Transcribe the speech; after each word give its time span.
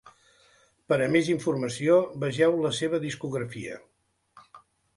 Per 0.93 0.97
a 1.07 1.09
més 1.15 1.29
informació, 1.33 1.99
vegeu 2.25 2.57
la 2.65 2.73
seva 2.81 3.03
discografia. 3.07 3.77